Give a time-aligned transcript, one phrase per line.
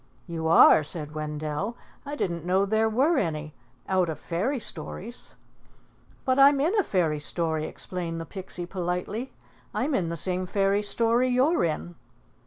[0.25, 1.77] "You are?" said Wendell.
[2.07, 3.53] "I didn't know there were any
[3.87, 5.35] out of fairy stories."
[6.25, 9.31] "But I'm in a fairy story," explained the Pixie politely.
[9.75, 11.93] "I'm in the same fairy story you're in."